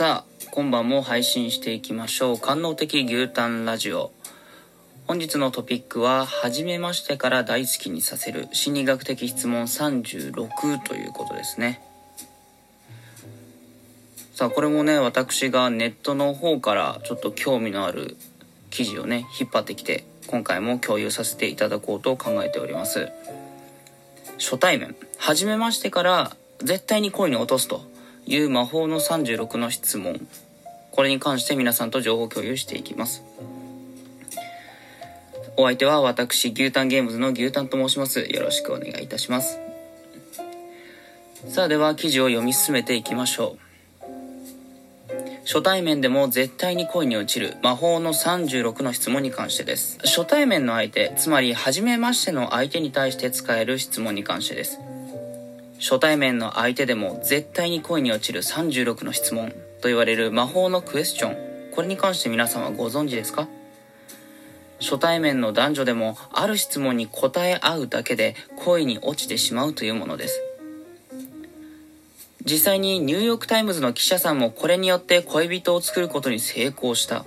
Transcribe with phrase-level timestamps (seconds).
[0.00, 2.38] さあ、今晩も配信していきましょう。
[2.38, 4.12] 官能的牛タンラジオ。
[5.06, 11.82] 本日のトピックは、初めましてから大好きにさせる心理学的質問36ということですね。
[14.32, 18.16] さあ、これもね、私がネットの方からちょっと興味のある
[18.70, 23.10] 記事をね、引っ張ってきて、今回も共有させていただこうと考えております。
[24.38, 30.26] 初対面、初めましてから絶対に恋に落とすという魔法の36の質問。
[30.90, 33.22] これに関して皆さんと情報共有していきます。
[35.56, 38.20] お相手は私、牛タンゲームズの牛タンと申します。
[38.20, 39.60] よろしくお願いいたします。
[41.48, 43.70] さあでは記事を読み進めていきましょう。
[45.44, 49.98] 初対面でも絶対に恋に落ちる魔法の36の質問に関してです。
[50.04, 54.78] 初対面の相手、つまり初めましての相手に対して使える質問に関してです。
[55.80, 61.72] 初対面の相手でも絶対に恋に落ちる36の質問と言われる魔法のクエスチョン。
[61.72, 63.48] これに関して皆さんはご存知ですか
[64.78, 70.42] 初対面の男女でもある質問に答え合うだけで恋に落ちてしまうというものです。
[72.44, 77.24] 実際にニューヨークタイムズの記者さんもこれによって恋人を作ることに成功した。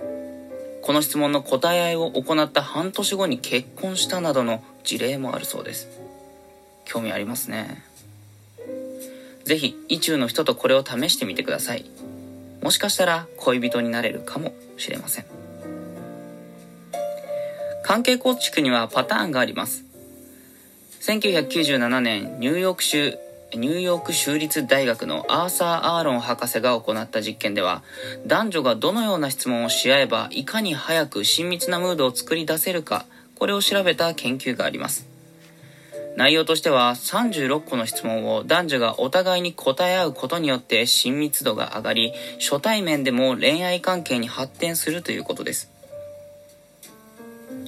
[0.82, 5.88] この質問の答え合いを行った半年後に結婚したなどの事例もあるそうです。
[6.84, 7.82] 興味ありますね。
[9.44, 11.84] ぜひ、意中の人とこれを試してみてください。
[12.62, 15.26] もしかしたら恋人になれるかもしれません。
[17.82, 19.84] 関係構築にはパターンがあります。
[21.02, 23.18] 1997年、ニューヨーク州
[23.56, 27.82] ニューヨーク州立大学のアーサー・アーロン博士が行った実験では、
[28.26, 35.13] 男女がどのような質問をし合えば、いかに早く親密なムードを作り出せるか、これを調べた研究があります。
[36.16, 45.70] 内容としては、36個の質問を男女がお互いに答え合うことによって親密度が上がり、初対面でも恋愛関係に発展するということです。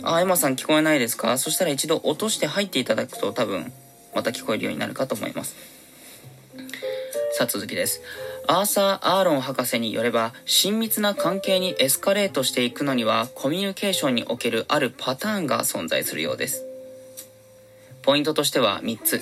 [0.04, 1.38] あ、エマさん聞こえないですか？
[1.38, 3.72] そしたら一度落として入っていただくと多分、
[4.14, 5.56] また聞こえるようになるかと思います。
[7.32, 8.00] さあ続きです。
[8.46, 16.65] アーサー・アーロン博士によれば、親密な関係にエスカレートしていくのには、コミュニケーションにおけるあるパターンが存在するようです。
[18.06, 19.20] ポイントとしては3つ。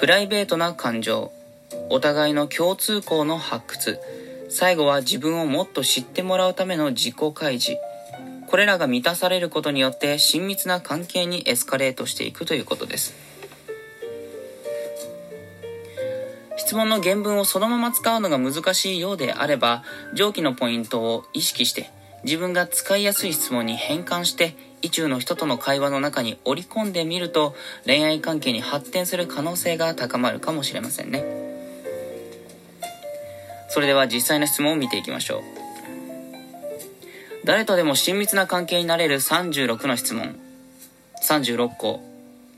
[0.00, 1.30] プライベートな感情、
[1.90, 4.00] お互いの共通項の発掘、
[4.50, 7.80] 最後は自分をもっと知ってもらうための自己開示。
[8.48, 13.14] これらが満たされることによって親密な関係にエスカレートしていくということです。
[16.56, 19.84] 質問の原文をそのまま使うのが難しいようであれば、
[20.14, 21.90] 上記のポイントを意識して、
[22.24, 27.54] 自分が使いやすい質問に変換して、意中の人との会話の中に織り込んでみると、
[27.86, 31.24] 恋愛関係に発展する可能性が高まるかもしれませんね。
[33.68, 35.42] それでは実際の質問を見ていきましょう。
[37.44, 40.36] 誰とでも親密な関係になれる36の質問。
[41.22, 42.00] 36個。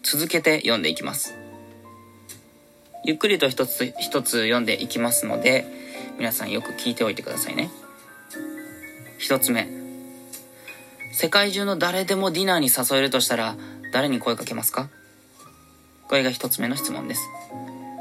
[0.03, 1.35] 続けて読んでいきます。
[3.05, 5.67] ゆっくりと一つ一つ読んでいきますので、
[6.19, 7.71] 皆さんよく聞いておいてくださいね。
[9.19, 9.69] 一つ目。
[11.13, 13.57] 世界中の誰でもディナーに誘えるとしたら、
[13.93, 14.89] 誰に声かけますか？
[16.09, 17.23] これが一つ目の質問です。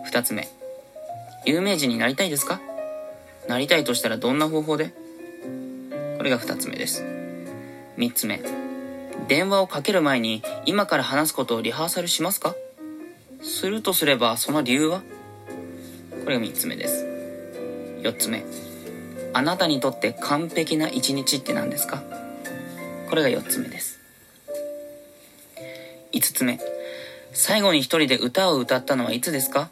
[0.04, 0.50] 二つ目。
[1.46, 2.60] 有名人になりたいですか？
[3.48, 4.94] なりたいとしたらどんな方法で？
[6.18, 7.06] これが二つ目です。
[7.98, 8.42] 三つ目。
[9.30, 12.56] 電話をかける前に今から話すことをリハーサルしますか？
[13.42, 15.02] するとすれば、その理由は？
[16.26, 17.06] これが3つ目です。
[18.02, 18.44] 4つ目。
[19.38, 22.02] あなたにとって完璧な一日って何ですか？
[23.10, 24.00] これが4つ目です。
[26.14, 26.58] 5つ目。
[27.34, 29.70] 最後に一人で歌を歌ったのはいつですか？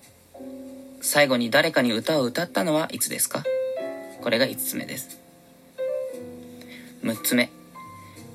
[1.00, 3.46] 最後に誰かに歌を歌ったのはいつですか？
[4.22, 5.18] これが5つ目です。
[7.03, 7.50] 6つ目。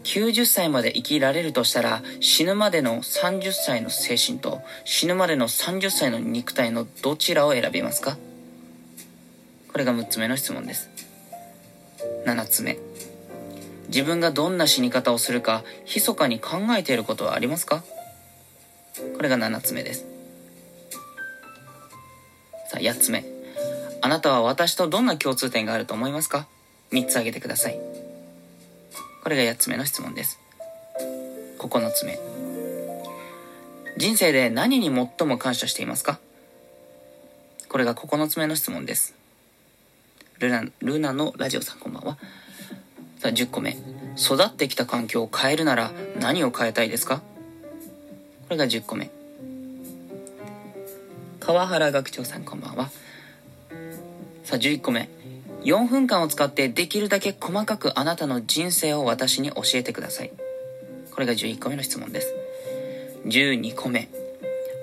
[0.04, 8.16] 90歳まで生きられるとしたら死ぬまでの30歳の精神と死ぬまでの30歳の肉体のどちらを選びますか？
[9.70, 10.87] これが6つ目の質問です
[12.26, 12.78] 7つ目。
[13.88, 17.82] 自分がどんな死に方をするか密かに考えていることはありますか？
[19.16, 20.04] これが7つ目です。
[22.68, 23.24] さあ8つ目。
[24.00, 26.46] あなたは私とどんな共通点があると思いますか
[26.92, 27.80] ？3つ挙げてください。
[29.22, 30.38] これが8つ目の質問です。
[31.58, 32.18] 9つ目。
[33.96, 36.20] 人生で何に最も感謝していますか？
[37.68, 39.17] これが9つ目の質問です。
[40.38, 42.16] ルナ、ルナのラジオさんこんばんは。
[43.18, 43.76] さあ、10個目。
[44.16, 45.90] 育ってきた環境を変えるなら
[46.20, 47.18] 何を変えたいですか？
[47.18, 49.10] これが10個目。
[51.40, 52.90] 川原学長さんこんばんは。
[54.44, 55.08] さあ、11個目。
[55.64, 60.30] 4分間を使ってできるだけ細かくあなたの人生を私に教えてください。
[61.10, 62.32] これが11個目の質問です。
[63.24, 64.08] 12個目。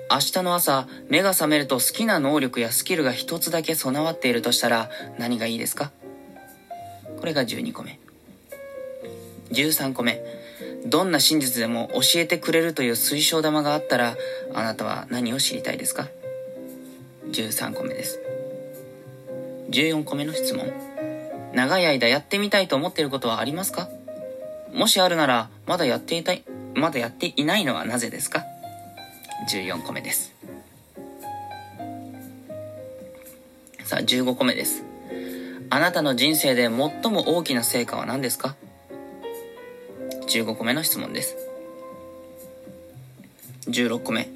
[0.08, 4.88] 明日の朝、目が覚めると好きな能力やスキルが一つだけ備わっているとしたら
[5.18, 5.90] 何がいいですか？
[7.18, 7.98] これが12個目。
[9.50, 10.22] 13個目。
[10.86, 14.16] どんな真実でも教えてくれるという水晶玉があったら
[14.54, 16.06] あなたは何を知りたいですか
[17.30, 18.20] ？13個目です。
[19.70, 20.72] 14個目の質問。
[21.52, 23.88] 長い間やってみたいと思っていることはありますか？
[24.72, 26.44] もしあるなら、まだやっていたい、
[26.74, 28.44] まだやっていないのはなぜですか？
[29.48, 30.34] ?14 個目です。
[33.84, 34.82] さあ、15個目です。
[35.70, 38.56] あなたの人生で最も大きな成果は何ですか
[40.28, 41.36] ?15 個目の質問です。
[43.68, 44.28] 16個目。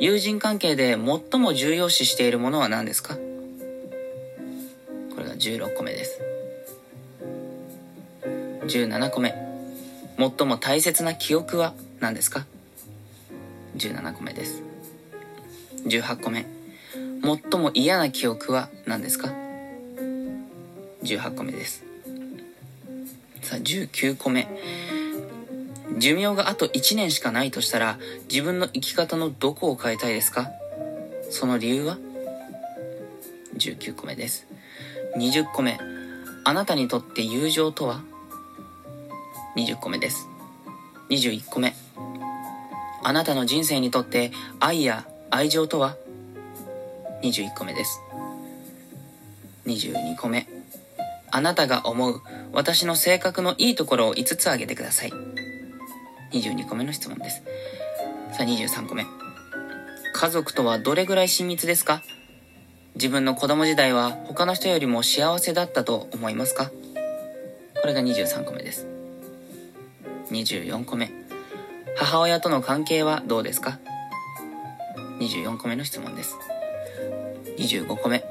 [0.00, 3.16] 友人関係で最も重要視しているものは何ですか？
[3.16, 3.20] こ
[5.18, 6.20] れが16個目です。
[8.66, 9.34] 17個目。
[10.16, 12.46] 最も大切な記憶は何ですか？
[13.80, 14.62] ?17 個目です。
[15.86, 16.44] 18個目。
[17.22, 19.28] 最も嫌な記憶は何ですか
[21.02, 21.82] ?18 個目です。
[23.42, 24.48] さあ、19個目。
[25.98, 27.98] 寿命があと1年しかないとしたら、
[28.30, 30.50] 自分の生き方のどこを変えたいですか？
[31.30, 31.98] その理由は
[33.56, 34.46] ?19 個目です。
[35.16, 35.78] 20個目。
[36.44, 38.02] あなたにとって友情とは
[39.56, 40.28] ？20個目です。
[41.10, 41.74] 21個目。
[43.02, 45.96] あなたの人生にとって愛や愛情とは
[47.22, 48.00] ？21個目です。
[49.66, 50.46] 22個目。
[51.30, 55.12] あなたが思う私の性格のいいところを5つ挙げてください。
[56.32, 57.42] 22個目の質問です。
[58.32, 59.06] さあ23個目。
[60.12, 62.02] 家族とはどれぐらい親密ですか？
[62.96, 66.70] 自分の子供時代は他の人よりも幸せだったと思いますか？
[67.80, 68.86] これが23個目です。
[70.30, 71.19] 24個目。
[71.96, 73.78] 母親との関係はどうですか
[75.20, 76.36] ?24 個目の質問です。
[77.58, 78.24] 25個目。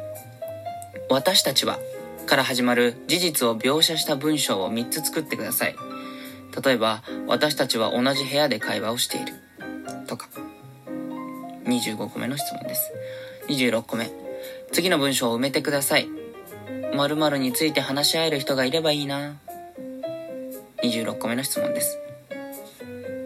[1.10, 1.80] 私たちは
[2.26, 5.76] から始まる事実を描写した文章を3つ作ってください。
[6.64, 9.34] 例えば、私たちは同じ部屋で会話をしている。
[10.08, 10.30] とか。
[11.66, 12.92] 25個目の質問です。
[13.48, 14.12] 26個目。
[14.72, 16.08] 次の文章を埋めてください。
[16.96, 19.36] 〇〇について話し合える人がいればいいな。
[20.84, 21.98] 26個目の質問です。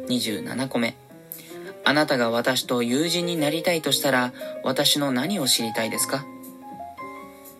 [0.08, 0.96] 27個目。
[1.86, 4.34] あなたが私と友人になりたいとしたら、
[4.64, 6.26] 私の何を知りたいですか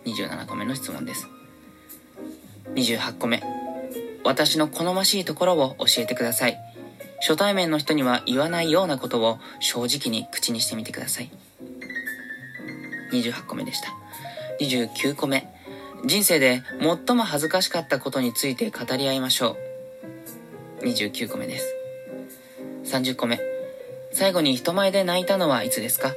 [0.04, 1.28] ?27 個目の質問です。
[2.74, 3.42] 28個目。
[4.24, 6.58] 私の好ましいところを教えてください。
[7.20, 11.30] 初対面の人には言わないようなことを正直に口にしてみてください。
[13.12, 13.90] 28個目でした。
[14.60, 15.48] 29個目。
[16.06, 19.56] 人生で最も恥ずかしかったことについて語り合いましょ
[20.80, 20.84] う。
[20.84, 21.83] 29個目です。
[22.94, 23.40] 30個目。
[24.12, 26.14] 最後に人前で泣いたのはいつですか？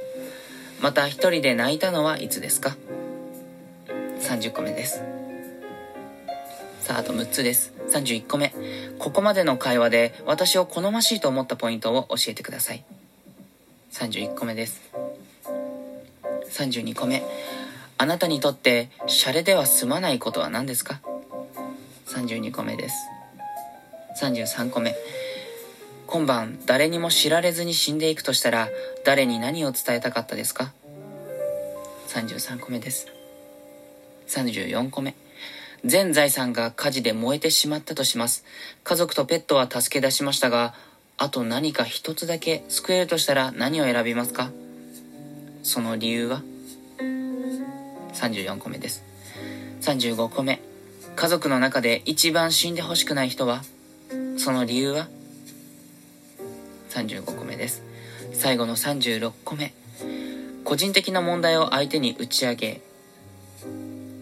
[0.80, 2.76] また一人で泣いたのはいつですか
[4.20, 5.02] ?30 個目です。
[6.82, 7.72] さあ、あと6つです。
[7.90, 8.54] 31個目。
[9.00, 12.84] ここまでの会話で私を好ましいと思ったポイントを教えてください。
[13.90, 14.80] 31個目です。
[16.52, 17.24] 32個目。
[17.96, 21.00] あなたにとってシャレでは済まないことは何ですか
[22.06, 22.94] ?32 個目です。
[24.22, 24.94] 33個目。
[26.08, 28.70] 今晩誰にも知られずに死んでいくとしたら
[29.04, 30.72] 誰に何を伝えたかったですか
[32.08, 33.08] ?33 個目です。
[34.28, 35.14] 34個目。
[35.84, 38.46] 全財産が火事で燃えてしまったとします。
[38.84, 40.74] 家族とペットは助け出しましたが、
[41.18, 44.50] あと何か一つだけ救えるとしたら何を選びますか？
[45.62, 46.40] その理由は
[48.14, 49.04] ?34 個目です。
[49.82, 50.62] 35個目。
[51.16, 53.62] 家族の中で一番死んでほしくない人は？
[54.38, 55.08] その理由は？
[56.98, 57.84] 35個目です。
[58.32, 59.72] 最後の36個目
[60.64, 62.80] 個人的な問題を相手に打ち上げ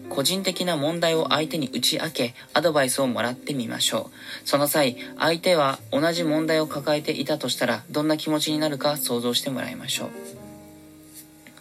[0.09, 4.47] 個人的な問題を相手に打ち明けアドバイスをもらってみましょう。
[4.47, 10.09] その際相手は同じ問題を抱えていたとしたらどんな気持ちになるか想像してもらいましょう。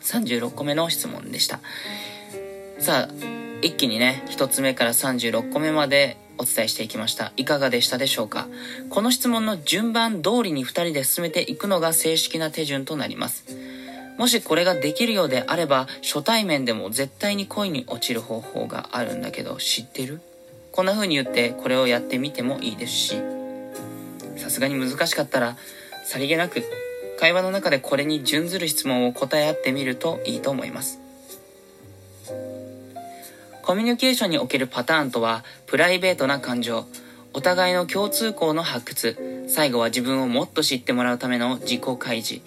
[0.03, 1.61] 36個目の質問でした。
[2.79, 3.15] さあ
[3.63, 7.33] 一気にね1つ目から36個目までお伝えしていきました。
[7.37, 8.49] いかがでしたでしょうか？
[8.91, 13.45] この質問の順番通りに2人で進めていくのが正式な手順となります。
[14.19, 20.21] もしこれができるようであれば、初対面でも絶対に恋に落ちる方法があるんだけど、知ってる？
[20.73, 23.17] こんな風に言ってこれをやってみてもいいですし、
[24.37, 25.57] さすがに難しかったら、
[26.05, 26.63] さりげなく
[27.19, 31.01] 会話の中でこれに準ずる質問を答え合ってみるといいと思います。
[33.67, 36.87] コミュニケーションにおけるパターンとは、プライベートな感情、
[37.33, 42.45] お互いの共通項の発掘、最後は自分をもっと知ってもらうための自己開示。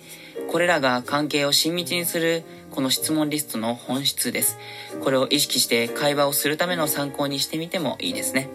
[0.50, 4.58] これらが関係を親密にするこの質問リストの本質です。
[5.04, 8.50] これを意識して会話をするための参考にしてみてもいいですね。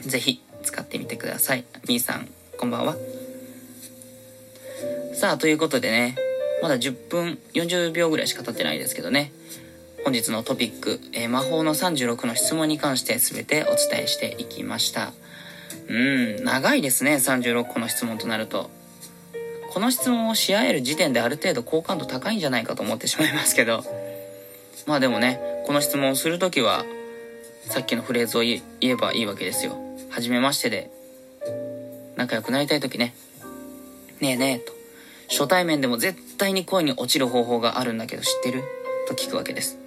[0.00, 1.64] ぜひ使ってみてください。
[1.86, 2.96] みーさん、こんばんは。
[5.14, 6.16] さあ、ということでね、
[6.62, 9.30] まだ10分40秒ぐらいしか経ってないですけどね。
[10.04, 15.12] 本日のトピック、えー、魔法の36の質問に関して全てお伝えしていきました。
[15.88, 18.68] うん、長いですね、36個の質問となると。
[19.70, 23.82] この質問をし合える時点である程度好感度高いんじゃないかと思ってしまいますけど。
[24.86, 26.84] まあでもね、この質問をするときは、
[27.62, 29.76] さっきのフレーズを言えばいいわけですよ。
[30.10, 30.90] はじめましてで、
[32.16, 33.14] 仲良くなりたいときね、
[34.20, 34.72] ねえねえと。
[35.30, 38.62] 初対面でも絶対に恋に落ちる方法があるんだけど知ってる？
[39.08, 39.83] と聞くわけです。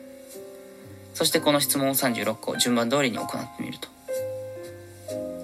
[1.18, 3.88] そしてこの質問を36個順番通りに行ってみると。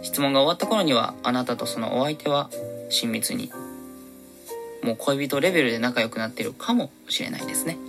[0.03, 2.51] 質問が終わった頃にはあなたとそのお相手は
[2.89, 3.51] 親密に
[4.83, 7.79] もう恋人レベルで仲良くなってるかもしれないですね。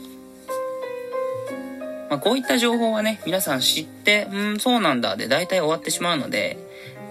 [2.08, 6.56] まあ、こういった情報はね、皆さん知って、うん、そうなんだで大体終わってしまうので、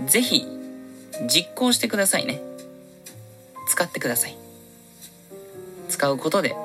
[0.08, 0.44] ぜひ
[1.28, 2.42] 実行してくださいね。
[3.68, 4.36] 使ってください。
[5.90, 6.56] 使うことで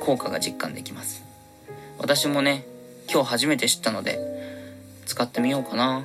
[0.00, 1.22] 効果が実感できます。
[1.98, 2.64] 私もね、
[3.08, 4.18] 今日初めて知ったので、
[5.06, 6.04] 使ってみようかな。